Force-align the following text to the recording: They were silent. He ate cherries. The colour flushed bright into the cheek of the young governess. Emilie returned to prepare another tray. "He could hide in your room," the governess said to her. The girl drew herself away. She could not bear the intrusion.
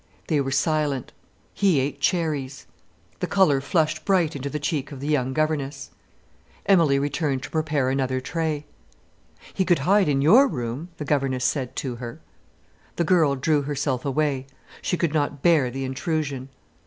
They 0.29 0.41
were 0.41 0.49
silent. 0.49 1.13
He 1.53 1.79
ate 1.79 1.99
cherries. 1.99 2.65
The 3.19 3.27
colour 3.27 3.61
flushed 3.61 4.03
bright 4.03 4.35
into 4.35 4.49
the 4.49 4.57
cheek 4.57 4.91
of 4.91 4.99
the 4.99 5.05
young 5.07 5.31
governess. 5.31 5.91
Emilie 6.65 6.97
returned 6.97 7.43
to 7.43 7.51
prepare 7.51 7.91
another 7.91 8.19
tray. 8.19 8.65
"He 9.53 9.63
could 9.63 9.77
hide 9.85 10.09
in 10.09 10.23
your 10.23 10.47
room," 10.47 10.89
the 10.97 11.05
governess 11.05 11.45
said 11.45 11.75
to 11.75 11.97
her. 11.97 12.19
The 12.95 13.03
girl 13.03 13.35
drew 13.35 13.61
herself 13.61 14.03
away. 14.03 14.47
She 14.81 14.97
could 14.97 15.13
not 15.13 15.43
bear 15.43 15.69
the 15.69 15.85
intrusion. 15.85 16.49